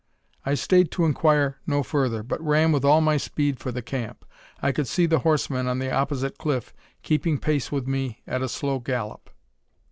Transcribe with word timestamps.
I 0.47 0.55
stayed 0.55 0.89
to 0.93 1.05
inquire 1.05 1.59
no 1.67 1.83
further, 1.83 2.23
but 2.23 2.41
ran 2.43 2.71
with 2.71 2.83
all 2.83 3.01
my 3.01 3.17
speed 3.17 3.59
for 3.59 3.71
the 3.71 3.83
camp. 3.83 4.25
I 4.59 4.71
could 4.71 4.87
see 4.87 5.05
the 5.05 5.19
horsemen 5.19 5.67
on 5.67 5.77
the 5.77 5.91
opposite 5.91 6.39
cliff 6.39 6.73
keeping 7.03 7.37
pace 7.37 7.71
with 7.71 7.85
me 7.85 8.23
at 8.25 8.41
a 8.41 8.49
slow 8.49 8.79
gallop. 8.79 9.29